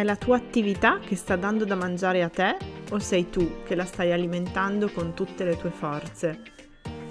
È 0.00 0.02
la 0.02 0.16
tua 0.16 0.36
attività 0.36 0.98
che 0.98 1.14
sta 1.14 1.36
dando 1.36 1.66
da 1.66 1.74
mangiare 1.74 2.22
a 2.22 2.30
te 2.30 2.56
o 2.88 2.98
sei 2.98 3.28
tu 3.28 3.62
che 3.64 3.74
la 3.74 3.84
stai 3.84 4.12
alimentando 4.12 4.88
con 4.88 5.12
tutte 5.12 5.44
le 5.44 5.58
tue 5.58 5.68
forze? 5.68 6.40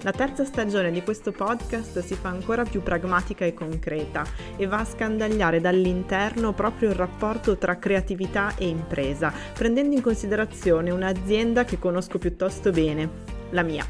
La 0.01 0.11
terza 0.11 0.43
stagione 0.43 0.89
di 0.89 1.03
questo 1.03 1.31
podcast 1.31 1.99
si 1.99 2.15
fa 2.15 2.29
ancora 2.29 2.63
più 2.63 2.81
pragmatica 2.81 3.45
e 3.45 3.53
concreta 3.53 4.25
e 4.57 4.65
va 4.65 4.79
a 4.79 4.85
scandagliare 4.85 5.61
dall'interno 5.61 6.53
proprio 6.53 6.89
il 6.89 6.95
rapporto 6.95 7.59
tra 7.59 7.77
creatività 7.77 8.55
e 8.57 8.67
impresa, 8.67 9.31
prendendo 9.53 9.95
in 9.95 10.01
considerazione 10.01 10.89
un'azienda 10.89 11.65
che 11.65 11.77
conosco 11.77 12.17
piuttosto 12.17 12.71
bene, 12.71 13.07
la 13.51 13.61
mia. 13.61 13.85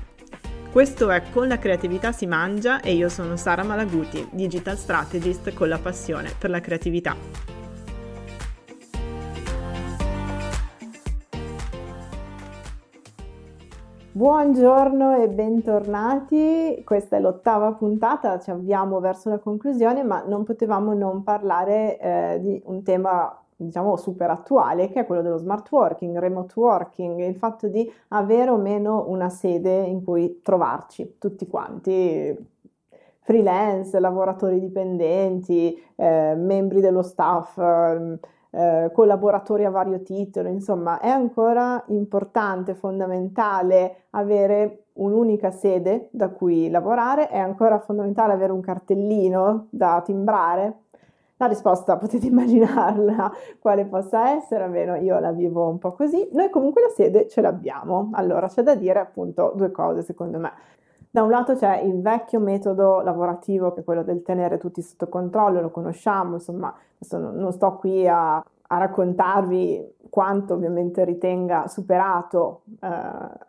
Questo 0.70 1.10
è 1.10 1.24
Con 1.32 1.48
la 1.48 1.58
creatività 1.58 2.12
si 2.12 2.26
mangia 2.26 2.82
e 2.82 2.96
io 2.96 3.08
sono 3.08 3.38
Sara 3.38 3.64
Malaguti, 3.64 4.28
digital 4.34 4.78
strategist 4.78 5.54
con 5.54 5.70
la 5.70 5.80
passione 5.80 6.34
per 6.38 6.50
la 6.50 6.60
creatività. 6.60 7.59
Buongiorno 14.20 15.16
e 15.16 15.30
bentornati, 15.30 16.82
questa 16.84 17.16
è 17.16 17.22
l'ottava 17.22 17.72
puntata, 17.72 18.38
ci 18.38 18.52
avviamo 18.52 19.00
verso 19.00 19.30
la 19.30 19.40
conclusione, 19.40 20.04
ma 20.04 20.26
non 20.28 20.44
potevamo 20.44 20.94
non 20.94 21.24
parlare 21.24 21.98
eh, 21.98 22.38
di 22.42 22.62
un 22.66 22.84
tema 22.84 23.34
diciamo 23.56 23.96
super 23.96 24.30
attuale 24.30 24.90
che 24.90 25.00
è 25.00 25.06
quello 25.06 25.22
dello 25.22 25.38
smart 25.38 25.72
working, 25.72 26.18
remote 26.18 26.54
working, 26.60 27.22
il 27.22 27.38
fatto 27.38 27.70
di 27.70 27.90
avere 28.10 28.52
o 28.52 28.58
meno 28.58 29.06
una 29.08 29.30
sede 29.30 29.84
in 29.84 30.04
cui 30.04 30.42
trovarci 30.44 31.16
tutti 31.18 31.48
quanti, 31.48 32.38
freelance, 33.22 33.98
lavoratori 34.02 34.60
dipendenti, 34.60 35.82
eh, 35.96 36.36
membri 36.36 36.82
dello 36.82 37.04
staff. 37.04 37.58
Eh, 37.58 38.20
eh, 38.52 38.90
collaboratori 38.94 39.66
a 39.66 39.70
vario 39.70 40.02
titolo, 40.02 40.50
insomma 40.50 41.00
è 41.00 41.10
ancora 41.10 41.84
importante, 41.88 42.74
fondamentale 42.74 44.06
avere 44.12 44.86
un'unica 44.94 45.52
sede 45.52 46.10
da 46.12 46.30
cui 46.30 46.70
lavorare, 46.70 47.30
è 47.30 47.38
ancora 47.38 47.80
fondamentale 47.80 48.34
avere 48.34 48.52
un 48.52 48.62
cartellino 48.62 49.68
da 49.70 50.02
timbrare. 50.04 50.84
La 51.38 51.46
risposta 51.46 51.96
potete 51.98 52.26
immaginarla 52.28 53.32
quale 53.60 53.86
possa 53.86 54.32
essere, 54.32 54.64
almeno 54.64 54.96
io 54.96 55.20
la 55.20 55.32
vivo 55.32 55.68
un 55.68 55.78
po' 55.78 55.94
così. 55.94 56.28
Noi 56.34 56.50
comunque 56.50 56.82
la 56.82 56.90
sede 56.90 57.28
ce 57.28 57.42
l'abbiamo, 57.42 58.10
allora 58.14 58.48
c'è 58.48 58.62
da 58.62 58.76
dire 58.76 59.00
appunto 59.00 59.54
due 59.56 59.72
cose 59.72 60.02
secondo 60.02 60.38
me. 60.38 60.52
Da 61.12 61.24
un 61.24 61.30
lato 61.30 61.56
c'è 61.56 61.80
il 61.80 62.02
vecchio 62.02 62.40
metodo 62.40 63.02
lavorativo 63.02 63.74
che 63.74 63.80
è 63.80 63.84
quello 63.84 64.04
del 64.04 64.22
tenere 64.22 64.58
tutti 64.58 64.82
sotto 64.82 65.08
controllo, 65.08 65.60
lo 65.60 65.72
conosciamo, 65.72 66.36
insomma, 66.36 66.72
adesso 67.00 67.18
non 67.18 67.52
sto 67.52 67.76
qui 67.78 68.08
a, 68.08 68.36
a 68.36 68.78
raccontarvi 68.78 69.96
quanto 70.10 70.54
ovviamente 70.54 71.06
ritenga 71.06 71.68
superato 71.68 72.64
eh, 72.82 73.48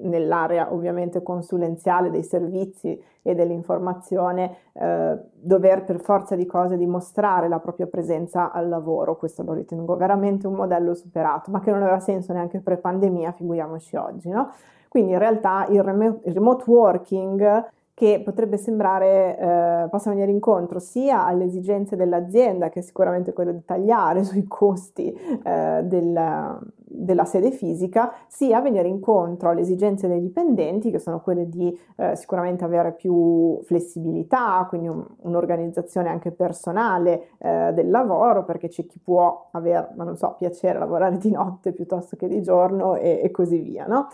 nell'area 0.00 0.72
ovviamente 0.72 1.22
consulenziale 1.22 2.10
dei 2.10 2.22
servizi 2.22 3.00
e 3.20 3.34
dell'informazione, 3.34 4.56
eh, 4.72 5.18
dover 5.32 5.84
per 5.84 6.00
forza 6.00 6.34
di 6.34 6.46
cose 6.46 6.76
dimostrare 6.76 7.48
la 7.48 7.60
propria 7.60 7.86
presenza 7.86 8.50
al 8.50 8.68
lavoro, 8.68 9.16
questo 9.16 9.42
lo 9.42 9.52
ritengo 9.52 9.96
veramente 9.96 10.46
un 10.46 10.54
modello 10.54 10.94
superato, 10.94 11.50
ma 11.50 11.60
che 11.60 11.70
non 11.70 11.82
aveva 11.82 12.00
senso 12.00 12.32
neanche 12.32 12.60
pre-pandemia, 12.60 13.32
figuriamoci 13.32 13.96
oggi, 13.96 14.28
no? 14.28 14.50
Quindi 14.88 15.12
in 15.12 15.18
realtà 15.18 15.66
il, 15.68 16.20
il 16.24 16.34
remote 16.34 16.64
working 16.66 17.70
che 17.94 18.22
potrebbe 18.24 18.56
sembrare 18.56 19.38
eh, 19.38 19.88
possa 19.90 20.10
venire 20.10 20.30
incontro 20.30 20.78
sia 20.78 21.26
alle 21.26 21.44
esigenze 21.44 21.94
dell'azienda, 21.94 22.70
che 22.70 22.80
è 22.80 22.82
sicuramente 22.82 23.32
quello 23.32 23.52
di 23.52 23.64
tagliare 23.64 24.24
sui 24.24 24.46
costi 24.46 25.12
eh, 25.12 25.80
del, 25.84 26.58
della 26.74 27.24
sede 27.24 27.50
fisica, 27.50 28.12
sia 28.28 28.60
venire 28.62 28.88
incontro 28.88 29.50
alle 29.50 29.60
esigenze 29.60 30.08
dei 30.08 30.20
dipendenti, 30.20 30.90
che 30.90 30.98
sono 30.98 31.20
quelle 31.20 31.48
di 31.48 31.78
eh, 31.96 32.16
sicuramente 32.16 32.64
avere 32.64 32.92
più 32.94 33.60
flessibilità, 33.64 34.64
quindi 34.68 34.88
un, 34.88 35.04
un'organizzazione 35.18 36.08
anche 36.08 36.30
personale 36.30 37.28
eh, 37.38 37.72
del 37.74 37.90
lavoro, 37.90 38.44
perché 38.44 38.68
c'è 38.68 38.86
chi 38.86 39.00
può 39.00 39.48
avere, 39.52 39.90
ma 39.96 40.04
non 40.04 40.16
so, 40.16 40.34
piacere 40.38 40.78
lavorare 40.78 41.18
di 41.18 41.30
notte 41.30 41.72
piuttosto 41.72 42.16
che 42.16 42.26
di 42.26 42.40
giorno 42.40 42.94
e, 42.96 43.20
e 43.22 43.30
così 43.30 43.58
via, 43.58 43.84
no? 43.86 44.08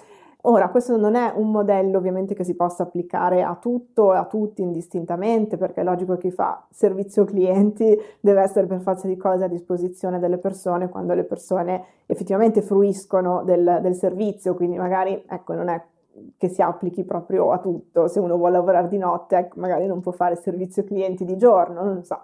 Ora, 0.51 0.71
questo 0.71 0.97
non 0.97 1.15
è 1.15 1.31
un 1.37 1.51
modello 1.51 1.99
ovviamente 1.99 2.33
che 2.33 2.43
si 2.43 2.55
possa 2.55 2.85
applicare 2.85 3.43
a 3.43 3.55
tutto 3.57 4.15
e 4.15 4.17
a 4.17 4.25
tutti 4.25 4.63
indistintamente, 4.63 5.59
perché 5.59 5.83
è 5.83 5.85
logico 5.85 6.15
che 6.15 6.29
chi 6.29 6.31
fa 6.31 6.65
servizio 6.71 7.25
clienti 7.27 7.95
deve 8.19 8.41
essere 8.41 8.67
per 8.67 8.81
forza 8.81 9.07
di 9.07 9.19
cose 9.19 9.45
a 9.45 9.49
disposizione 9.49 10.19
delle 10.19 10.39
persone 10.39 10.89
quando 10.89 11.13
le 11.13 11.25
persone 11.25 11.85
effettivamente 12.07 12.63
fruiscono 12.63 13.43
del, 13.45 13.81
del 13.83 13.95
servizio, 13.95 14.55
quindi 14.55 14.79
magari 14.79 15.23
ecco, 15.29 15.53
non 15.53 15.69
è 15.69 15.85
che 16.39 16.49
si 16.49 16.63
applichi 16.63 17.05
proprio 17.05 17.51
a 17.53 17.59
tutto, 17.59 18.09
se 18.09 18.19
uno 18.19 18.39
vuole 18.39 18.53
lavorare 18.53 18.89
di 18.89 18.97
notte, 18.97 19.37
ecco, 19.37 19.61
magari 19.61 19.87
non 19.87 20.01
può 20.01 20.13
fare 20.13 20.35
servizio 20.37 20.83
clienti 20.83 21.27
di 21.27 21.37
giorno, 21.37 21.85
non 21.85 22.05
so. 22.05 22.21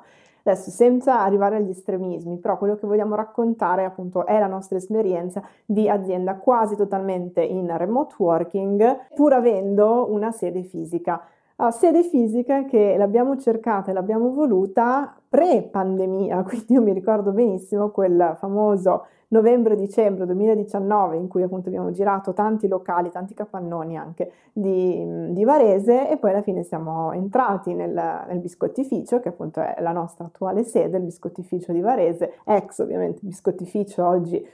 Adesso, 0.46 0.70
senza 0.70 1.22
arrivare 1.22 1.56
agli 1.56 1.70
estremismi, 1.70 2.36
però 2.36 2.58
quello 2.58 2.76
che 2.76 2.86
vogliamo 2.86 3.14
raccontare 3.14 3.84
appunto 3.86 4.26
è 4.26 4.38
la 4.38 4.46
nostra 4.46 4.76
esperienza 4.76 5.42
di 5.64 5.88
azienda 5.88 6.36
quasi 6.36 6.76
totalmente 6.76 7.42
in 7.42 7.74
remote 7.74 8.14
working, 8.18 9.14
pur 9.14 9.32
avendo 9.32 10.12
una 10.12 10.32
sede 10.32 10.62
fisica. 10.62 11.22
Uh, 11.56 11.70
sede 11.70 12.02
fisica 12.02 12.64
che 12.64 12.96
l'abbiamo 12.98 13.36
cercata 13.36 13.92
e 13.92 13.94
l'abbiamo 13.94 14.32
voluta 14.32 15.16
pre-pandemia, 15.28 16.42
quindi 16.46 16.72
io 16.72 16.82
mi 16.82 16.92
ricordo 16.92 17.30
benissimo 17.30 17.90
quel 17.90 18.34
famoso 18.40 19.06
novembre-dicembre 19.28 20.26
2019 20.26 21.16
in 21.16 21.28
cui 21.28 21.42
appunto 21.42 21.68
abbiamo 21.68 21.92
girato 21.92 22.32
tanti 22.32 22.66
locali, 22.66 23.10
tanti 23.10 23.34
capannoni 23.34 23.96
anche 23.96 24.32
di, 24.52 25.32
di 25.32 25.44
Varese 25.44 26.10
e 26.10 26.16
poi 26.16 26.30
alla 26.30 26.42
fine 26.42 26.64
siamo 26.64 27.12
entrati 27.12 27.72
nel, 27.72 27.92
nel, 28.26 28.38
biscottificio 28.38 29.20
che 29.20 29.28
appunto 29.28 29.60
è 29.60 29.76
la 29.80 29.92
nostra 29.92 30.24
attuale 30.24 30.64
sede, 30.64 30.98
il 30.98 31.04
biscottificio 31.04 31.72
di 31.72 31.80
Varese, 31.80 32.34
ex 32.44 32.80
ovviamente 32.80 33.20
biscottificio 33.22 34.04
oggi 34.04 34.44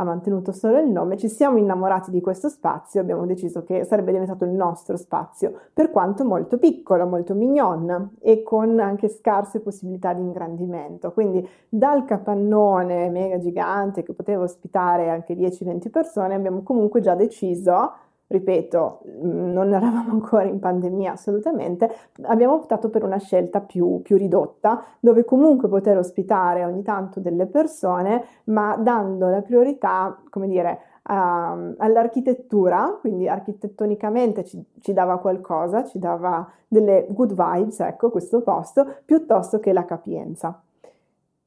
ha 0.00 0.04
mantenuto 0.04 0.52
solo 0.52 0.78
il 0.78 0.88
nome, 0.88 1.18
ci 1.18 1.28
siamo 1.28 1.58
innamorati 1.58 2.10
di 2.10 2.22
questo 2.22 2.48
spazio, 2.48 3.02
abbiamo 3.02 3.26
deciso 3.26 3.62
che 3.64 3.84
sarebbe 3.84 4.12
diventato 4.12 4.44
il 4.44 4.50
nostro 4.50 4.96
spazio, 4.96 5.52
per 5.74 5.90
quanto 5.90 6.24
molto 6.24 6.56
piccolo, 6.58 7.06
molto 7.06 7.34
mignon 7.34 8.12
e 8.18 8.42
con 8.42 8.80
anche 8.80 9.10
scarse 9.10 9.60
possibilità 9.60 10.14
di 10.14 10.22
ingrandimento. 10.22 11.12
Quindi 11.12 11.46
dal 11.68 12.06
capannone 12.06 13.10
mega 13.10 13.38
gigante 13.38 14.02
che 14.02 14.14
poteva 14.14 14.42
ospitare 14.42 15.10
anche 15.10 15.34
10-20 15.34 15.90
persone, 15.90 16.34
abbiamo 16.34 16.62
comunque 16.62 17.00
già 17.00 17.14
deciso 17.14 17.92
ripeto, 18.30 19.00
non 19.22 19.74
eravamo 19.74 20.10
ancora 20.12 20.44
in 20.44 20.60
pandemia 20.60 21.12
assolutamente, 21.12 21.90
abbiamo 22.22 22.54
optato 22.54 22.88
per 22.88 23.02
una 23.04 23.18
scelta 23.18 23.60
più, 23.60 24.00
più, 24.02 24.16
ridotta, 24.16 24.84
dove 25.00 25.24
comunque 25.24 25.68
poter 25.68 25.98
ospitare 25.98 26.64
ogni 26.64 26.82
tanto 26.82 27.18
delle 27.20 27.46
persone, 27.46 28.24
ma 28.44 28.76
dando 28.76 29.28
la 29.28 29.42
priorità, 29.42 30.16
come 30.30 30.46
dire, 30.46 30.78
uh, 31.08 31.74
all'architettura, 31.78 32.96
quindi 33.00 33.28
architettonicamente 33.28 34.44
ci, 34.44 34.62
ci, 34.80 34.92
dava 34.92 35.18
qualcosa, 35.18 35.84
ci 35.84 35.98
dava 35.98 36.48
delle 36.68 37.06
good 37.10 37.34
vibes, 37.34 37.80
ecco, 37.80 38.10
questo 38.10 38.42
posto, 38.42 38.86
piuttosto 39.04 39.58
che 39.58 39.72
la 39.72 39.84
capienza. 39.84 40.62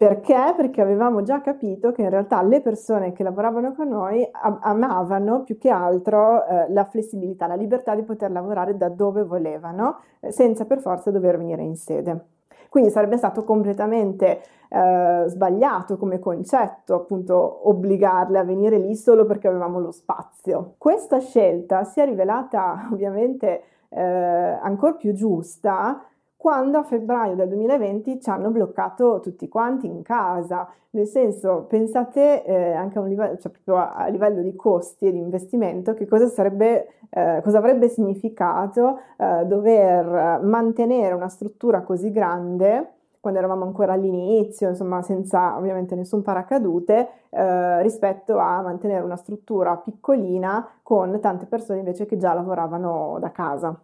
Perché? 0.03 0.53
Perché 0.57 0.81
avevamo 0.81 1.21
già 1.21 1.39
capito 1.39 1.93
che 1.93 2.01
in 2.01 2.09
realtà 2.09 2.41
le 2.41 2.59
persone 2.59 3.13
che 3.13 3.23
lavoravano 3.23 3.73
con 3.73 3.87
noi 3.87 4.29
amavano 4.31 5.43
più 5.43 5.57
che 5.57 5.69
altro 5.69 6.45
eh, 6.45 6.65
la 6.73 6.83
flessibilità, 6.83 7.47
la 7.47 7.55
libertà 7.55 7.95
di 7.95 8.03
poter 8.03 8.29
lavorare 8.29 8.75
da 8.75 8.89
dove 8.89 9.23
volevano, 9.23 9.99
eh, 10.19 10.29
senza 10.29 10.65
per 10.65 10.79
forza 10.79 11.09
dover 11.09 11.37
venire 11.37 11.63
in 11.63 11.77
sede. 11.77 12.25
Quindi 12.67 12.89
sarebbe 12.89 13.15
stato 13.15 13.45
completamente 13.45 14.41
eh, 14.67 15.23
sbagliato 15.27 15.95
come 15.95 16.19
concetto, 16.19 16.95
appunto, 16.95 17.69
obbligarle 17.69 18.39
a 18.39 18.43
venire 18.43 18.79
lì 18.79 18.97
solo 18.97 19.25
perché 19.25 19.47
avevamo 19.47 19.79
lo 19.79 19.91
spazio. 19.91 20.73
Questa 20.77 21.19
scelta 21.19 21.85
si 21.85 22.01
è 22.01 22.05
rivelata 22.05 22.89
ovviamente 22.91 23.63
eh, 23.87 24.01
ancora 24.01 24.95
più 24.95 25.13
giusta 25.13 26.03
quando 26.43 26.77
a 26.77 26.83
febbraio 26.83 27.35
del 27.35 27.47
2020 27.47 28.19
ci 28.19 28.29
hanno 28.29 28.49
bloccato 28.49 29.21
tutti 29.21 29.47
quanti 29.47 29.87
in 29.87 30.01
casa, 30.01 30.69
nel 30.89 31.07
senso, 31.07 31.67
pensate 31.69 32.43
eh, 32.43 32.73
anche 32.73 32.99
a 32.99 33.03
livello, 33.05 33.37
cioè 33.37 33.53
a, 33.65 34.07
livello 34.09 34.41
di 34.41 34.53
costi 34.53 35.07
e 35.07 35.13
di 35.13 35.19
investimento, 35.19 35.93
che 35.93 36.05
cosa 36.05 36.27
sarebbe, 36.27 36.95
eh, 37.11 37.39
cosa 37.41 37.59
avrebbe 37.59 37.87
significato 37.87 38.99
eh, 39.17 39.45
dover 39.45 40.41
mantenere 40.43 41.13
una 41.13 41.29
struttura 41.29 41.81
così 41.81 42.11
grande 42.11 42.89
quando 43.21 43.39
eravamo 43.39 43.63
ancora 43.63 43.93
all'inizio, 43.93 44.67
insomma, 44.67 45.01
senza 45.01 45.55
ovviamente 45.55 45.95
nessun 45.95 46.23
paracadute, 46.23 47.07
eh, 47.29 47.81
rispetto 47.83 48.37
a 48.37 48.61
mantenere 48.61 49.01
una 49.01 49.15
struttura 49.15 49.77
piccolina 49.77 50.67
con 50.83 51.17
tante 51.21 51.45
persone 51.45 51.79
invece 51.79 52.05
che 52.05 52.17
già 52.17 52.33
lavoravano 52.33 53.15
da 53.21 53.31
casa. 53.31 53.79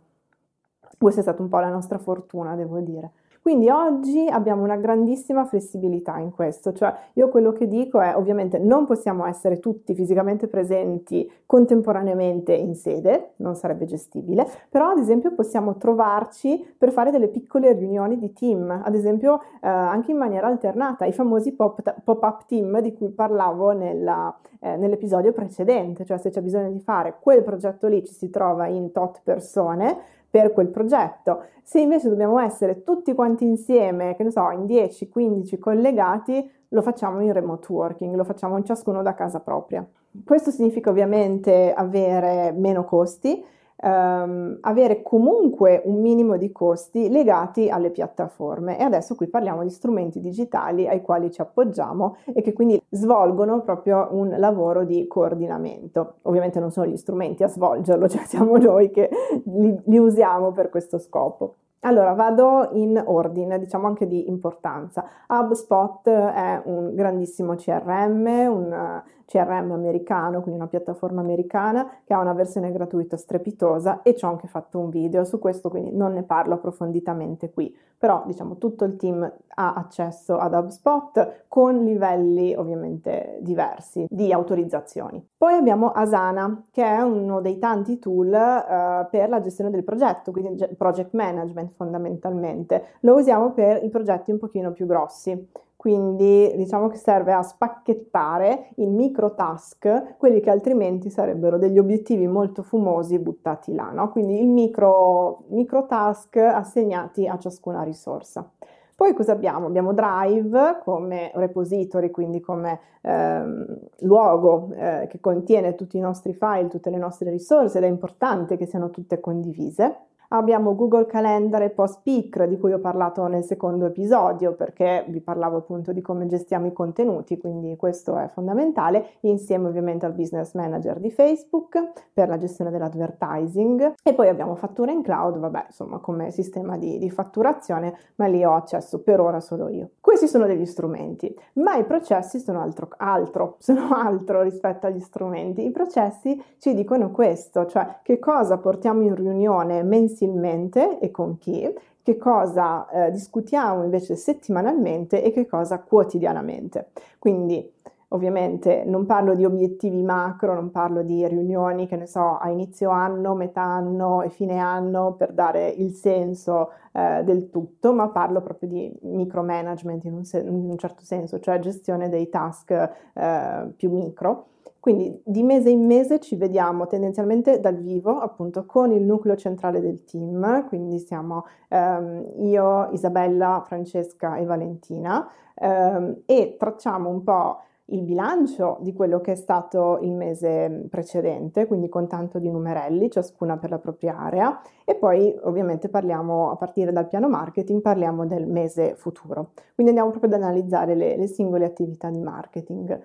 Questa 0.99 1.21
è 1.21 1.23
stata 1.23 1.41
un 1.41 1.47
po' 1.47 1.59
la 1.59 1.69
nostra 1.69 1.97
fortuna, 1.97 2.55
devo 2.55 2.79
dire. 2.81 3.11
Quindi 3.41 3.69
oggi 3.69 4.27
abbiamo 4.29 4.63
una 4.63 4.75
grandissima 4.75 5.45
flessibilità 5.45 6.17
in 6.17 6.31
questo, 6.31 6.73
cioè 6.73 6.93
io 7.13 7.29
quello 7.29 7.53
che 7.53 7.67
dico 7.67 8.01
è 8.01 8.13
ovviamente 8.13 8.59
non 8.59 8.85
possiamo 8.85 9.25
essere 9.25 9.59
tutti 9.59 9.95
fisicamente 9.95 10.47
presenti 10.47 11.31
contemporaneamente 11.45 12.53
in 12.53 12.75
sede, 12.75 13.31
non 13.37 13.55
sarebbe 13.55 13.85
gestibile, 13.85 14.45
però 14.69 14.89
ad 14.89 14.99
esempio 14.99 15.33
possiamo 15.33 15.77
trovarci 15.77 16.75
per 16.77 16.91
fare 16.91 17.11
delle 17.11 17.29
piccole 17.29 17.71
riunioni 17.71 18.17
di 18.17 18.33
team, 18.33 18.69
ad 18.69 18.93
esempio 18.93 19.39
eh, 19.61 19.67
anche 19.69 20.11
in 20.11 20.17
maniera 20.17 20.47
alternata, 20.47 21.05
i 21.05 21.13
famosi 21.13 21.53
pop- 21.53 22.01
pop-up 22.03 22.45
team 22.45 22.81
di 22.81 22.93
cui 22.93 23.09
parlavo 23.09 23.71
nella, 23.71 24.37
eh, 24.59 24.75
nell'episodio 24.75 25.31
precedente, 25.31 26.03
cioè 26.03 26.17
se 26.17 26.29
c'è 26.29 26.41
bisogno 26.41 26.71
di 26.71 26.81
fare 26.81 27.15
quel 27.21 27.41
progetto 27.41 27.87
lì 27.87 28.05
ci 28.05 28.13
si 28.13 28.29
trova 28.29 28.67
in 28.67 28.91
tot 28.91 29.21
persone 29.23 30.17
per 30.29 30.53
quel 30.53 30.67
progetto. 30.67 31.43
Se 31.63 31.79
invece 31.79 32.09
dobbiamo 32.09 32.39
essere 32.39 32.83
tutti 32.83 33.13
quanti 33.13 33.45
insieme, 33.45 34.15
che 34.15 34.23
ne 34.23 34.31
so, 34.31 34.49
in 34.51 34.65
10-15 34.65 35.57
collegati, 35.59 36.49
lo 36.69 36.81
facciamo 36.81 37.19
in 37.21 37.33
remote 37.33 37.71
working, 37.71 38.13
lo 38.15 38.23
facciamo 38.23 38.61
ciascuno 38.63 39.01
da 39.01 39.13
casa 39.13 39.39
propria. 39.39 39.85
Questo 40.23 40.51
significa 40.51 40.89
ovviamente 40.89 41.73
avere 41.73 42.51
meno 42.51 42.83
costi, 42.83 43.43
ehm, 43.81 44.59
avere 44.61 45.01
comunque 45.01 45.81
un 45.85 46.01
minimo 46.01 46.37
di 46.37 46.51
costi 46.51 47.09
legati 47.09 47.69
alle 47.69 47.89
piattaforme 47.89 48.79
e 48.79 48.83
adesso 48.83 49.15
qui 49.15 49.27
parliamo 49.27 49.63
di 49.63 49.69
strumenti 49.69 50.19
digitali 50.19 50.87
ai 50.87 51.01
quali 51.01 51.31
ci 51.31 51.41
appoggiamo 51.41 52.17
e 52.33 52.41
che 52.41 52.53
quindi 52.53 52.81
svolgono 52.89 53.61
proprio 53.61 54.09
un 54.11 54.35
lavoro 54.37 54.83
di 54.83 55.07
coordinamento. 55.07 56.15
Ovviamente 56.23 56.59
non 56.59 56.71
sono 56.71 56.87
gli 56.87 56.97
strumenti 56.97 57.43
a 57.43 57.47
svolgerlo, 57.47 58.07
cioè 58.09 58.23
siamo 58.25 58.57
noi 58.57 58.89
che 58.89 59.09
li, 59.45 59.79
li 59.85 59.97
usiamo 59.97 60.51
per 60.51 60.69
questo 60.69 60.97
scopo. 60.97 61.55
Allora, 61.81 62.11
vado 62.11 62.71
in 62.73 63.01
ordine, 63.05 63.57
diciamo 63.57 63.87
anche 63.87 64.05
di 64.05 64.27
importanza. 64.27 65.05
HubSpot 65.29 66.09
è 66.09 66.61
un 66.65 66.93
grandissimo 66.93 67.55
CRM, 67.55 68.25
un 68.25 69.01
CRM 69.29 69.71
americano, 69.71 70.41
quindi 70.41 70.59
una 70.59 70.67
piattaforma 70.67 71.21
americana 71.21 71.87
che 72.03 72.15
ha 72.15 72.19
una 72.19 72.33
versione 72.33 72.71
gratuita 72.71 73.15
strepitosa 73.15 74.01
e 74.01 74.15
ci 74.15 74.25
ho 74.25 74.29
anche 74.29 74.47
fatto 74.47 74.79
un 74.79 74.89
video 74.89 75.23
su 75.23 75.37
questo, 75.37 75.69
quindi 75.69 75.95
non 75.95 76.13
ne 76.13 76.23
parlo 76.23 76.55
approfonditamente 76.55 77.51
qui, 77.51 77.75
però 77.95 78.23
diciamo 78.25 78.57
tutto 78.57 78.85
il 78.85 78.95
team 78.95 79.21
ha 79.21 79.73
accesso 79.73 80.37
ad 80.37 80.55
HubSpot 80.55 81.43
con 81.47 81.83
livelli 81.83 82.55
ovviamente 82.55 83.37
diversi 83.41 84.07
di 84.09 84.33
autorizzazioni. 84.33 85.23
Poi 85.37 85.53
abbiamo 85.53 85.91
Asana, 85.91 86.65
che 86.71 86.83
è 86.83 86.99
uno 87.01 87.39
dei 87.39 87.59
tanti 87.59 87.99
tool 87.99 88.29
uh, 88.29 89.09
per 89.11 89.29
la 89.29 89.41
gestione 89.41 89.69
del 89.69 89.83
progetto, 89.83 90.31
quindi 90.31 90.65
project 90.75 91.13
management 91.13 91.73
fondamentalmente. 91.73 92.83
Lo 93.01 93.15
usiamo 93.15 93.51
per 93.51 93.83
i 93.83 93.89
progetti 93.89 94.31
un 94.31 94.39
pochino 94.39 94.71
più 94.71 94.87
grossi 94.87 95.47
quindi 95.79 96.51
diciamo 96.57 96.89
che 96.89 96.97
serve 96.97 97.31
a 97.31 97.41
spacchettare 97.41 98.71
in 98.75 98.93
micro 98.93 99.33
task 99.33 100.17
quelli 100.17 100.41
che 100.41 100.49
altrimenti 100.49 101.09
sarebbero 101.09 101.57
degli 101.57 101.79
obiettivi 101.79 102.27
molto 102.27 102.63
fumosi 102.63 103.17
buttati 103.17 103.73
là, 103.73 103.89
no? 103.91 104.11
quindi 104.11 104.41
il 104.41 104.47
micro, 104.49 105.45
micro 105.51 105.85
task 105.85 106.35
assegnati 106.35 107.27
a 107.27 107.37
ciascuna 107.37 107.83
risorsa. 107.83 108.51
Poi 108.93 109.13
cosa 109.13 109.31
abbiamo? 109.31 109.67
Abbiamo 109.67 109.93
Drive 109.93 110.79
come 110.83 111.31
repository, 111.33 112.11
quindi 112.11 112.41
come 112.41 112.81
ehm, 112.99 113.79
luogo 113.99 114.73
eh, 114.73 115.07
che 115.09 115.21
contiene 115.21 115.75
tutti 115.75 115.95
i 115.95 116.01
nostri 116.01 116.33
file, 116.33 116.67
tutte 116.67 116.89
le 116.89 116.97
nostre 116.97 117.29
risorse 117.29 117.77
ed 117.77 117.85
è 117.85 117.87
importante 117.87 118.57
che 118.57 118.65
siano 118.65 118.89
tutte 118.89 119.21
condivise. 119.21 120.08
Abbiamo 120.31 120.75
Google 120.75 121.07
Calendar 121.07 121.63
e 121.63 121.71
Postpeak 121.71 122.43
di 122.43 122.59
cui 122.59 122.71
ho 122.71 122.77
parlato 122.77 123.25
nel 123.25 123.43
secondo 123.43 123.87
episodio 123.87 124.53
perché 124.53 125.03
vi 125.07 125.21
parlavo 125.21 125.57
appunto 125.57 125.91
di 125.91 126.01
come 126.01 126.27
gestiamo 126.27 126.67
i 126.67 126.71
contenuti, 126.71 127.39
quindi 127.39 127.75
questo 127.75 128.15
è 128.15 128.27
fondamentale, 128.27 129.13
insieme 129.21 129.69
ovviamente 129.69 130.05
al 130.05 130.13
Business 130.13 130.53
Manager 130.53 130.99
di 130.99 131.09
Facebook 131.09 131.81
per 132.13 132.29
la 132.29 132.37
gestione 132.37 132.69
dell'advertising 132.69 133.93
e 134.03 134.13
poi 134.13 134.27
abbiamo 134.27 134.53
Fattura 134.53 134.91
in 134.91 135.01
Cloud, 135.01 135.39
vabbè 135.39 135.63
insomma 135.65 135.97
come 135.97 136.29
sistema 136.29 136.77
di, 136.77 136.99
di 136.99 137.09
fatturazione, 137.09 137.97
ma 138.17 138.27
lì 138.27 138.45
ho 138.45 138.53
accesso 138.53 139.01
per 139.01 139.19
ora 139.19 139.39
solo 139.39 139.67
io. 139.67 139.93
Questi 139.99 140.27
sono 140.27 140.45
degli 140.45 140.67
strumenti, 140.67 141.35
ma 141.53 141.75
i 141.75 141.85
processi 141.85 142.37
sono 142.37 142.61
altro, 142.61 142.89
altro, 142.97 143.55
sono 143.61 143.95
altro 143.95 144.43
rispetto 144.43 144.85
agli 144.85 144.99
strumenti. 144.99 145.65
I 145.65 145.71
processi 145.71 146.39
ci 146.59 146.75
dicono 146.75 147.09
questo, 147.09 147.65
cioè 147.65 147.97
che 148.03 148.19
cosa 148.19 148.59
portiamo 148.59 149.01
in 149.01 149.15
riunione 149.15 149.81
mensilmente 149.81 150.17
mensilmente 150.19 150.99
e 150.99 151.11
con 151.11 151.37
chi, 151.37 151.71
che 152.01 152.17
cosa 152.17 152.87
eh, 152.89 153.11
discutiamo 153.11 153.83
invece 153.83 154.15
settimanalmente 154.15 155.23
e 155.23 155.31
che 155.31 155.45
cosa 155.45 155.79
quotidianamente. 155.79 156.89
Quindi 157.19 157.71
ovviamente 158.11 158.83
non 158.85 159.05
parlo 159.05 159.35
di 159.35 159.45
obiettivi 159.45 160.01
macro, 160.01 160.55
non 160.55 160.71
parlo 160.71 161.03
di 161.03 161.27
riunioni 161.27 161.85
che 161.85 161.95
ne 161.95 162.07
so 162.07 162.37
a 162.37 162.49
inizio 162.49 162.89
anno, 162.89 163.35
metà 163.35 163.61
anno 163.61 164.23
e 164.23 164.29
fine 164.29 164.57
anno 164.57 165.13
per 165.13 165.31
dare 165.31 165.69
il 165.69 165.93
senso 165.93 166.71
eh, 166.91 167.21
del 167.23 167.51
tutto, 167.51 167.93
ma 167.93 168.09
parlo 168.09 168.41
proprio 168.41 168.69
di 168.69 168.91
micromanagement 169.01 170.03
in 170.05 170.13
un, 170.13 170.25
se- 170.25 170.39
in 170.39 170.69
un 170.69 170.77
certo 170.77 171.03
senso, 171.03 171.39
cioè 171.39 171.59
gestione 171.59 172.09
dei 172.09 172.29
task 172.29 172.71
eh, 173.13 173.67
più 173.75 173.91
micro 173.91 174.47
quindi 174.79 175.21
di 175.25 175.43
mese 175.43 175.69
in 175.69 175.85
mese 175.85 176.19
ci 176.19 176.35
vediamo 176.35 176.87
tendenzialmente 176.87 177.59
dal 177.59 177.75
vivo, 177.75 178.19
appunto 178.19 178.65
con 178.65 178.91
il 178.91 179.03
nucleo 179.03 179.35
centrale 179.35 179.81
del 179.81 180.03
team, 180.05 180.67
quindi 180.67 180.99
siamo 180.99 181.45
ehm, 181.67 182.33
io, 182.39 182.89
Isabella, 182.91 183.61
Francesca 183.65 184.37
e 184.37 184.45
Valentina 184.45 185.29
ehm, 185.55 186.21
e 186.25 186.55
tracciamo 186.57 187.09
un 187.09 187.23
po' 187.23 187.61
il 187.91 188.03
bilancio 188.03 188.77
di 188.81 188.93
quello 188.93 189.19
che 189.19 189.33
è 189.33 189.35
stato 189.35 189.99
il 190.01 190.13
mese 190.13 190.85
precedente, 190.89 191.65
quindi 191.65 191.89
con 191.89 192.07
tanto 192.07 192.39
di 192.39 192.49
numerelli, 192.49 193.09
ciascuna 193.09 193.57
per 193.57 193.71
la 193.71 193.79
propria 193.79 194.17
area, 194.17 194.61
e 194.85 194.95
poi 194.95 195.35
ovviamente 195.43 195.89
parliamo 195.89 196.51
a 196.51 196.55
partire 196.55 196.91
dal 196.91 197.07
piano 197.07 197.27
marketing, 197.27 197.81
parliamo 197.81 198.25
del 198.25 198.47
mese 198.47 198.95
futuro. 198.95 199.51
Quindi 199.73 199.91
andiamo 199.91 200.11
proprio 200.11 200.33
ad 200.33 200.41
analizzare 200.41 200.95
le, 200.95 201.17
le 201.17 201.27
singole 201.27 201.65
attività 201.65 202.09
di 202.09 202.21
marketing 202.21 202.99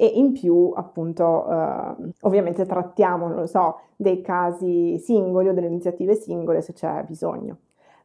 e 0.00 0.06
in 0.06 0.32
più 0.32 0.72
appunto 0.74 1.46
eh, 1.46 2.12
ovviamente 2.22 2.64
trattiamo, 2.64 3.28
non 3.28 3.36
lo 3.36 3.46
so, 3.46 3.80
dei 3.96 4.22
casi 4.22 4.98
singoli 4.98 5.48
o 5.48 5.52
delle 5.52 5.66
iniziative 5.66 6.14
singole 6.14 6.62
se 6.62 6.72
c'è 6.72 7.04
bisogno. 7.06 7.58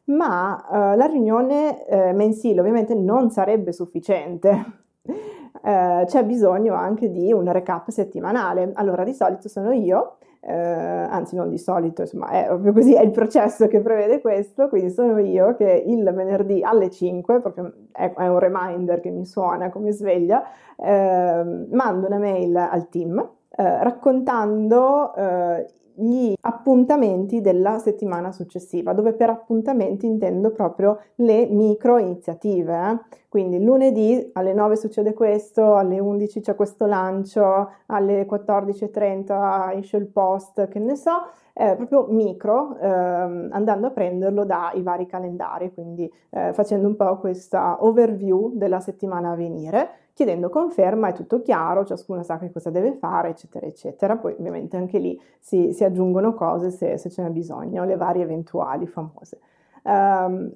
Ma 0.06 0.92
eh, 0.92 0.98
la 0.98 1.06
riunione 1.06 1.88
eh, 1.88 2.12
mensile 2.12 2.60
ovviamente 2.60 2.94
non 2.96 3.32
sarebbe 3.32 3.72
sufficiente. 3.72 4.84
Eh, 5.66 6.04
c'è 6.06 6.24
bisogno 6.24 6.75
anche 6.75 7.10
di 7.10 7.32
un 7.34 7.52
recap 7.52 7.90
settimanale. 7.90 8.72
Allora, 8.75 9.04
di 9.04 9.14
solito 9.14 9.48
sono 9.50 9.72
io 9.72 10.18
eh, 10.48 10.54
anzi 10.54 11.36
non 11.36 11.50
di 11.50 11.58
solito, 11.58 12.02
insomma 12.02 12.30
è 12.30 12.46
proprio 12.46 12.72
così, 12.72 12.94
è 12.94 13.02
il 13.02 13.12
processo 13.12 13.68
che 13.68 13.82
prevede 13.82 14.22
questo, 14.22 14.70
quindi 14.70 14.92
sono 14.92 15.18
io 15.20 15.56
che 15.56 15.84
il 15.86 16.04
venerdì 16.04 16.62
alle 16.62 16.90
5, 16.90 17.40
proprio 17.40 17.74
è, 17.92 18.14
è 18.14 18.28
un 18.28 18.40
reminder 18.40 19.00
che 19.00 19.10
mi 19.10 19.25
suona 19.25 19.70
come 19.70 19.92
sveglia, 19.92 20.44
eh, 20.78 21.66
mando 21.70 22.08
una 22.08 22.20
mail 22.20 22.56
al 22.56 22.90
team 22.90 23.18
eh, 23.58 23.84
raccontando 23.84 25.16
eh, 25.16 25.66
gli 25.96 26.34
appuntamenti 26.42 27.42
della 27.42 27.78
settimana 27.80 28.32
successiva, 28.32 28.94
dove 28.94 29.14
per 29.14 29.30
appuntamenti 29.30 30.06
intendo 30.06 30.52
proprio 30.52 31.00
le 31.16 31.46
micro 31.48 31.98
iniziative. 31.98 32.74
Eh? 32.74 33.18
Quindi 33.30 33.62
lunedì 33.62 34.30
alle 34.34 34.54
9 34.54 34.75
succede 34.75 35.14
questo, 35.14 35.75
alle 35.75 36.00
11 36.00 36.40
c'è 36.40 36.56
questo 36.56 36.86
lancio, 36.86 37.70
alle 37.88 38.25
14.30 38.25 39.78
esce 39.78 39.98
il 39.98 40.08
post, 40.08 40.68
che 40.68 40.80
ne 40.80 40.96
so, 40.96 41.12
eh, 41.54 41.75
proprio 41.75 42.08
micro, 42.10 42.78
ehm, 42.78 43.50
andando 43.52 43.88
a 43.88 43.92
prenderlo 43.92 44.46
dai 44.46 44.82
vari 44.82 45.06
calendari, 45.06 45.74
quindi 45.74 46.12
eh, 46.30 46.54
facendo 46.54 46.88
un 46.88 46.96
po' 46.96 47.18
questa 47.18 47.78
overview 47.84 48.52
della 48.56 48.80
settimana 48.80 49.32
a 49.32 49.36
venire 49.36 49.90
chiedendo 50.16 50.48
conferma, 50.48 51.10
è 51.10 51.14
tutto 51.14 51.42
chiaro, 51.42 51.84
ciascuno 51.84 52.24
sa 52.24 52.38
che 52.38 52.50
cosa 52.50 52.70
deve 52.70 52.94
fare, 52.94 53.30
eccetera, 53.30 53.66
eccetera. 53.66 54.16
Poi 54.16 54.34
ovviamente 54.40 54.78
anche 54.78 54.98
lì 54.98 55.20
si, 55.40 55.74
si 55.74 55.84
aggiungono 55.84 56.34
cose 56.34 56.72
se, 56.72 56.98
se 56.98 57.10
ce 57.10 57.22
n'è 57.22 57.30
bisogno, 57.30 57.84
le 57.84 57.98
varie 57.98 58.24
eventuali 58.24 58.88
famose. 58.88 59.40
Um, 59.84 60.50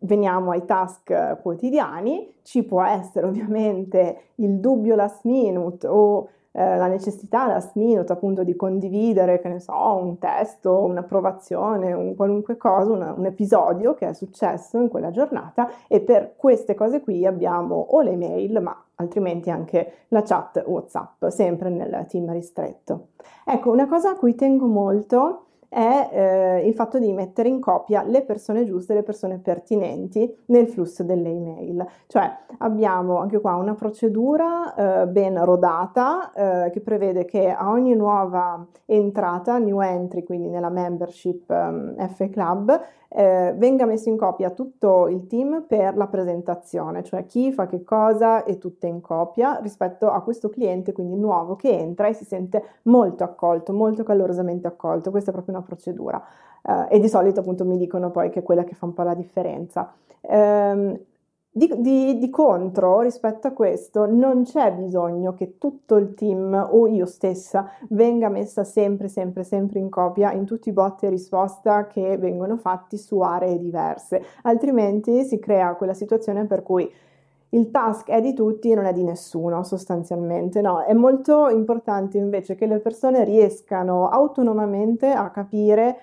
veniamo 0.00 0.50
ai 0.50 0.66
task 0.66 1.40
quotidiani, 1.40 2.34
ci 2.42 2.62
può 2.62 2.84
essere 2.84 3.26
ovviamente 3.26 4.32
il 4.34 4.60
dubbio 4.60 4.94
last 4.94 5.24
minute 5.24 5.86
o 5.86 6.28
eh, 6.58 6.78
la 6.78 6.86
necessità 6.86 7.46
last 7.46 7.74
minute 7.74 8.10
appunto 8.10 8.42
di 8.42 8.56
condividere, 8.56 9.42
che 9.42 9.48
ne 9.48 9.60
so, 9.60 9.74
un 9.74 10.16
testo, 10.16 10.78
un'approvazione, 10.84 11.92
un 11.92 12.16
qualunque 12.16 12.56
cosa, 12.56 12.92
una, 12.92 13.12
un 13.14 13.26
episodio 13.26 13.92
che 13.92 14.08
è 14.08 14.12
successo 14.14 14.80
in 14.80 14.88
quella 14.88 15.10
giornata 15.10 15.68
e 15.86 16.00
per 16.00 16.32
queste 16.34 16.74
cose 16.74 17.02
qui 17.02 17.26
abbiamo 17.26 17.74
o 17.74 18.00
le 18.00 18.16
mail, 18.16 18.62
ma 18.62 18.74
altrimenti 18.94 19.50
anche 19.50 20.06
la 20.08 20.22
chat 20.22 20.64
WhatsApp, 20.66 21.26
sempre 21.26 21.68
nel 21.68 22.06
team 22.08 22.32
ristretto. 22.32 23.08
Ecco, 23.44 23.70
una 23.70 23.86
cosa 23.86 24.12
a 24.12 24.16
cui 24.16 24.34
tengo 24.34 24.64
molto 24.64 25.45
è 25.76 26.08
eh, 26.10 26.66
il 26.66 26.72
fatto 26.72 26.98
di 26.98 27.12
mettere 27.12 27.50
in 27.50 27.60
copia 27.60 28.02
le 28.02 28.22
persone 28.22 28.64
giuste, 28.64 28.94
le 28.94 29.02
persone 29.02 29.36
pertinenti 29.36 30.44
nel 30.46 30.68
flusso 30.68 31.04
delle 31.04 31.28
email. 31.28 31.86
Cioè 32.06 32.34
abbiamo 32.60 33.18
anche 33.18 33.38
qua 33.40 33.56
una 33.56 33.74
procedura 33.74 35.02
eh, 35.02 35.06
ben 35.06 35.44
rodata 35.44 36.32
eh, 36.32 36.70
che 36.70 36.80
prevede 36.80 37.26
che 37.26 37.50
a 37.50 37.68
ogni 37.68 37.94
nuova 37.94 38.66
entrata, 38.86 39.58
new 39.58 39.80
entry, 39.80 40.22
quindi 40.22 40.48
nella 40.48 40.70
membership 40.70 41.50
um, 41.50 41.94
F 42.08 42.26
Club, 42.30 42.80
eh, 43.08 43.54
venga 43.56 43.86
messo 43.86 44.08
in 44.08 44.16
copia 44.16 44.50
tutto 44.50 45.08
il 45.08 45.26
team 45.26 45.64
per 45.66 45.96
la 45.96 46.06
presentazione, 46.06 47.02
cioè 47.02 47.24
chi 47.26 47.52
fa 47.52 47.66
che 47.66 47.82
cosa 47.82 48.44
e 48.44 48.58
tutte 48.58 48.86
in 48.86 49.00
copia 49.00 49.58
rispetto 49.62 50.10
a 50.10 50.22
questo 50.22 50.48
cliente, 50.48 50.92
quindi 50.92 51.16
nuovo 51.16 51.56
che 51.56 51.70
entra 51.70 52.08
e 52.08 52.12
si 52.12 52.24
sente 52.24 52.62
molto 52.82 53.24
accolto, 53.24 53.72
molto 53.72 54.02
calorosamente 54.02 54.66
accolto. 54.66 55.10
Questa 55.10 55.30
è 55.30 55.32
proprio 55.32 55.56
una 55.56 55.64
procedura 55.66 56.22
eh, 56.62 56.96
e 56.96 56.98
di 56.98 57.08
solito 57.08 57.40
appunto 57.40 57.64
mi 57.64 57.76
dicono 57.76 58.10
poi 58.10 58.30
che 58.30 58.40
è 58.40 58.42
quella 58.42 58.64
che 58.64 58.74
fa 58.74 58.86
un 58.86 58.94
po' 58.94 59.02
la 59.02 59.14
differenza. 59.14 59.92
Eh, 60.20 61.04
di, 61.56 61.72
di, 61.78 62.18
di, 62.18 62.28
contro, 62.28 63.00
rispetto 63.00 63.46
a 63.46 63.52
questo, 63.52 64.04
non 64.04 64.42
c'è 64.42 64.74
bisogno 64.74 65.32
che 65.32 65.56
tutto 65.56 65.96
il 65.96 66.12
team 66.12 66.52
o 66.52 66.86
io 66.86 67.06
stessa 67.06 67.70
venga 67.88 68.28
messa 68.28 68.62
sempre, 68.62 69.08
sempre, 69.08 69.42
sempre 69.42 69.78
in 69.78 69.88
copia 69.88 70.32
in 70.32 70.44
tutti 70.44 70.68
i 70.68 70.72
botti 70.72 71.06
e 71.06 71.08
risposta 71.08 71.86
che 71.86 72.18
vengono 72.18 72.58
fatti 72.58 72.98
su 72.98 73.20
aree 73.20 73.58
diverse, 73.58 74.22
altrimenti 74.42 75.24
si 75.24 75.38
crea 75.38 75.76
quella 75.76 75.94
situazione 75.94 76.44
per 76.44 76.62
cui 76.62 76.92
il 77.50 77.70
task 77.70 78.08
è 78.08 78.20
di 78.20 78.34
tutti 78.34 78.70
e 78.70 78.74
non 78.74 78.86
è 78.86 78.92
di 78.92 79.04
nessuno 79.04 79.62
sostanzialmente, 79.62 80.60
no, 80.60 80.80
è 80.82 80.92
molto 80.92 81.48
importante 81.48 82.18
invece 82.18 82.54
che 82.54 82.66
le 82.66 82.78
persone 82.80 83.24
riescano 83.24 84.08
autonomamente 84.08 85.10
a 85.10 85.30
capire 85.30 86.00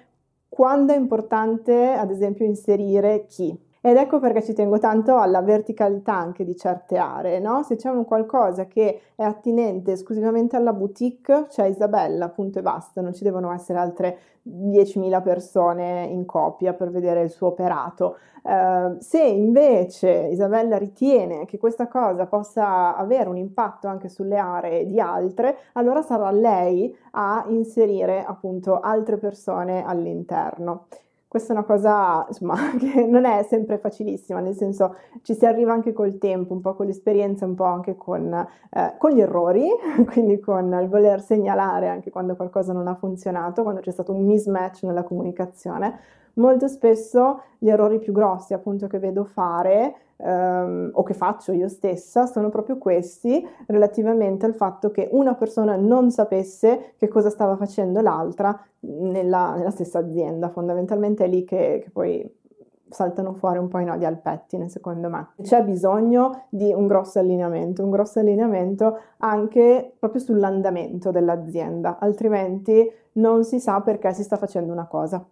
quando 0.50 0.93
è 0.93 0.97
importante, 0.97 1.93
ad 1.93 2.12
esempio, 2.12 2.45
inserire 2.45 3.25
chi 3.25 3.57
ed 3.85 3.97
ecco 3.97 4.19
perché 4.19 4.41
ci 4.41 4.53
tengo 4.53 4.79
tanto 4.79 5.17
alla 5.17 5.41
verticalità 5.41 6.13
anche 6.13 6.45
di 6.45 6.55
certe 6.55 6.95
aree, 6.95 7.39
no? 7.39 7.63
Se 7.63 7.75
c'è 7.75 7.89
un 7.89 8.05
qualcosa 8.05 8.65
che 8.65 9.01
è 9.13 9.23
attinente 9.23 9.91
esclusivamente 9.91 10.55
alla 10.55 10.71
boutique, 10.71 11.47
c'è 11.49 11.65
Isabella, 11.65 12.29
punto 12.29 12.59
e 12.59 12.61
basta, 12.61 13.01
non 13.01 13.13
ci 13.13 13.25
devono 13.25 13.51
essere 13.51 13.79
altre 13.79 14.17
10.000 14.47 15.21
persone 15.21 16.07
in 16.09 16.25
copia 16.25 16.71
per 16.71 16.91
vedere 16.91 17.23
il 17.23 17.29
suo 17.29 17.47
operato. 17.47 18.19
Uh, 18.43 18.95
se 18.99 19.21
invece 19.21 20.29
Isabella 20.31 20.77
ritiene 20.77 21.43
che 21.43 21.57
questa 21.57 21.89
cosa 21.89 22.25
possa 22.25 22.95
avere 22.95 23.27
un 23.27 23.37
impatto 23.37 23.87
anche 23.87 24.07
sulle 24.07 24.37
aree 24.37 24.85
di 24.85 25.01
altre, 25.01 25.57
allora 25.73 26.01
sarà 26.01 26.31
lei 26.31 26.95
a 27.11 27.43
inserire 27.49 28.23
appunto 28.23 28.79
altre 28.79 29.17
persone 29.17 29.83
all'interno. 29.83 30.85
Questa 31.33 31.51
è 31.51 31.55
una 31.55 31.65
cosa 31.65 32.27
insomma, 32.27 32.53
che 32.77 33.07
non 33.07 33.25
è 33.25 33.41
sempre 33.49 33.79
facilissima, 33.79 34.39
nel 34.39 34.53
senso 34.53 34.95
ci 35.23 35.33
si 35.33 35.47
arriva 35.47 35.73
anche 35.73 35.91
col 35.91 36.19
tempo, 36.19 36.53
un 36.53 36.61
po' 36.61 36.75
con 36.75 36.85
l'esperienza, 36.85 37.43
un 37.43 37.55
po' 37.55 37.63
anche 37.63 37.95
con, 37.95 38.31
eh, 38.31 38.93
con 38.99 39.09
gli 39.09 39.19
errori, 39.19 39.67
quindi 40.13 40.39
con 40.39 40.71
il 40.79 40.87
voler 40.87 41.21
segnalare 41.21 41.87
anche 41.87 42.11
quando 42.11 42.35
qualcosa 42.35 42.71
non 42.71 42.87
ha 42.87 42.93
funzionato, 42.93 43.63
quando 43.63 43.81
c'è 43.81 43.89
stato 43.89 44.13
un 44.13 44.25
mismatch 44.25 44.83
nella 44.83 45.01
comunicazione. 45.01 45.97
Molto 46.33 46.67
spesso 46.67 47.41
gli 47.57 47.69
errori 47.69 47.97
più 47.97 48.13
grossi 48.13 48.53
appunto 48.53 48.85
che 48.85 48.99
vedo 48.99 49.23
fare 49.23 49.95
ehm, 50.17 50.91
o 50.93 51.03
che 51.03 51.13
faccio 51.13 51.51
io 51.51 51.67
stessa 51.67 52.25
sono 52.25 52.50
proprio 52.50 52.77
questi 52.77 53.46
relativamente 53.67 54.46
al 54.46 54.55
fatto 54.55 54.91
che 54.91 55.10
una 55.12 55.36
persona 55.36 55.75
non 55.75 56.12
sapesse 56.12 56.93
che 56.98 57.08
cosa 57.08 57.29
stava 57.29 57.55
facendo 57.55 58.01
l'altra 58.01 58.60
nella, 58.82 59.55
nella 59.55 59.72
stessa 59.72 60.00
azienda. 60.00 60.50
Fondamentalmente 60.50 61.25
è 61.25 61.27
lì 61.27 61.43
che, 61.43 61.82
che 61.84 61.89
poi 61.89 62.41
saltano 62.89 63.34
fuori 63.34 63.58
un 63.58 63.67
po' 63.67 63.79
i 63.79 63.86
nodi 63.86 64.05
al 64.05 64.20
pettine, 64.20 64.70
secondo 64.70 65.10
me. 65.10 65.29
C'è 65.41 65.63
bisogno 65.63 66.46
di 66.50 66.72
un 66.72 66.88
grosso 66.88 67.20
allineamento, 67.20 67.84
un 67.84 67.89
grosso 67.89 68.20
allineamento 68.20 69.00
anche 69.17 69.96
proprio 70.00 70.22
sull'andamento 70.22 71.12
dell'azienda, 71.12 71.98
altrimenti 72.00 72.89
non 73.13 73.43
si 73.43 73.60
sa 73.60 73.82
perché 73.82 74.13
si 74.13 74.24
sta 74.24 74.38
facendo 74.38 74.72
una 74.72 74.88
cosa. 74.88 75.25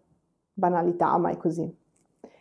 Banalità, 0.53 1.17
ma 1.17 1.29
è 1.29 1.37
così 1.37 1.80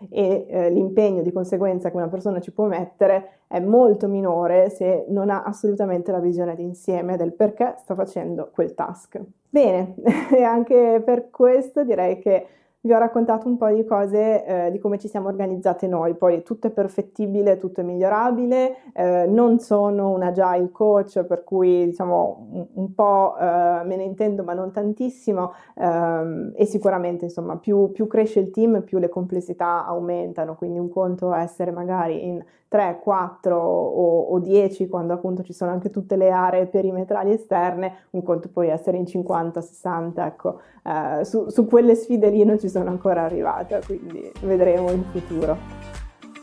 e 0.08 0.46
eh, 0.48 0.70
l'impegno 0.70 1.22
di 1.22 1.32
conseguenza 1.32 1.90
che 1.90 1.96
una 1.96 2.08
persona 2.08 2.40
ci 2.40 2.52
può 2.52 2.66
mettere 2.66 3.40
è 3.46 3.60
molto 3.60 4.08
minore 4.08 4.70
se 4.70 5.04
non 5.08 5.30
ha 5.30 5.42
assolutamente 5.42 6.10
la 6.12 6.20
visione 6.20 6.54
d'insieme 6.54 7.16
del 7.16 7.32
perché 7.32 7.74
sta 7.78 7.94
facendo 7.94 8.50
quel 8.52 8.74
task. 8.74 9.20
Bene, 9.48 9.94
e 10.32 10.42
anche 10.42 11.02
per 11.04 11.30
questo 11.30 11.84
direi 11.84 12.18
che 12.18 12.46
vi 12.82 12.92
ho 12.92 12.98
raccontato 12.98 13.46
un 13.46 13.58
po' 13.58 13.68
di 13.68 13.84
cose 13.84 14.44
eh, 14.44 14.70
di 14.70 14.78
come 14.78 14.98
ci 14.98 15.06
siamo 15.06 15.28
organizzate 15.28 15.86
noi, 15.86 16.14
poi 16.14 16.42
tutto 16.42 16.68
è 16.68 16.70
perfettibile, 16.70 17.58
tutto 17.58 17.82
è 17.82 17.84
migliorabile, 17.84 18.92
eh, 18.94 19.26
non 19.26 19.58
sono 19.58 20.10
un 20.10 20.22
agile 20.22 20.70
coach 20.72 21.22
per 21.24 21.44
cui 21.44 21.84
diciamo 21.84 22.48
un, 22.52 22.66
un 22.72 22.94
po' 22.94 23.36
eh, 23.38 23.82
me 23.84 23.96
ne 23.96 24.04
intendo 24.04 24.44
ma 24.44 24.54
non 24.54 24.72
tantissimo 24.72 25.52
ehm, 25.74 26.52
e 26.56 26.64
sicuramente 26.64 27.24
insomma 27.26 27.56
più, 27.58 27.90
più, 27.92 28.06
cresce 28.06 28.40
il 28.40 28.50
team 28.50 28.82
più 28.82 28.98
le 28.98 29.10
complessità 29.10 29.84
aumentano, 29.84 30.54
quindi 30.54 30.78
un 30.78 30.88
conto 30.88 31.34
è 31.34 31.40
essere 31.40 31.72
magari 31.72 32.26
in 32.26 32.42
3, 32.70 33.00
4 33.02 33.56
o, 33.56 34.20
o 34.28 34.38
10 34.38 34.88
quando 34.88 35.12
appunto 35.12 35.42
ci 35.42 35.52
sono 35.52 35.72
anche 35.72 35.90
tutte 35.90 36.14
le 36.14 36.30
aree 36.30 36.66
perimetrali 36.66 37.32
esterne, 37.32 38.06
un 38.10 38.22
conto 38.22 38.48
può 38.48 38.62
essere 38.62 38.96
in 38.96 39.06
50, 39.06 39.60
60, 39.60 40.26
ecco, 40.26 40.60
eh, 40.84 41.24
su, 41.24 41.48
su 41.48 41.66
quelle 41.66 41.96
sfide 41.96 42.30
lì 42.30 42.44
non 42.44 42.60
ci 42.60 42.68
sono 42.70 42.88
ancora 42.88 43.24
arrivata, 43.24 43.80
quindi 43.84 44.30
vedremo 44.40 44.90
in 44.90 45.04
futuro. 45.10 45.58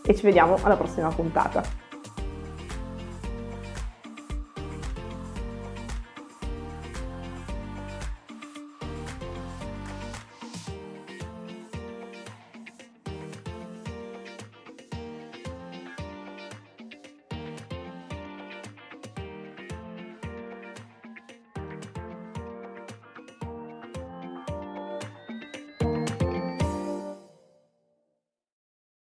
E 0.03 0.15
ci 0.15 0.23
vediamo 0.25 0.57
alla 0.61 0.75
prossima 0.75 1.09
puntata. 1.09 1.86